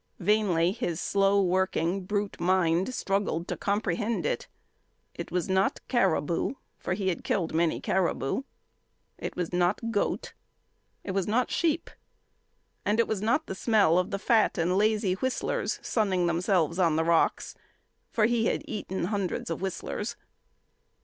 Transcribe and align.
Vainly 0.17 0.71
his 0.71 0.99
slow 0.99 1.39
working 1.43 2.05
brute 2.05 2.39
mind 2.39 2.91
struggled 2.91 3.47
to 3.47 3.55
comprehend 3.55 4.25
it. 4.25 4.47
It 5.13 5.29
was 5.29 5.47
not 5.47 5.79
caribou, 5.87 6.55
for 6.79 6.93
he 6.95 7.09
had 7.09 7.23
killed 7.23 7.53
many 7.53 7.79
caribou; 7.79 8.41
it 9.19 9.35
was 9.35 9.53
not 9.53 9.91
goat; 9.91 10.33
it 11.03 11.11
was 11.11 11.27
not 11.27 11.51
sheep; 11.51 11.87
and 12.83 12.99
it 12.99 13.07
was 13.07 13.21
not 13.21 13.45
the 13.45 13.53
smell 13.53 13.99
of 13.99 14.09
the 14.09 14.17
fat 14.17 14.57
and 14.57 14.75
lazy 14.75 15.13
whistlers 15.13 15.77
sunning 15.83 16.25
themselves 16.25 16.79
on 16.79 16.95
the 16.95 17.03
rocks, 17.05 17.53
for 18.09 18.25
he 18.25 18.47
had 18.47 18.63
eaten 18.65 19.03
hundreds 19.03 19.51
of 19.51 19.61
whistlers. 19.61 20.15